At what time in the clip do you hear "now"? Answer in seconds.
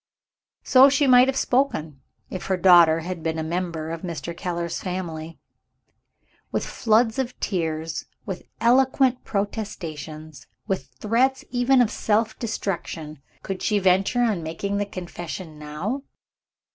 15.59-16.01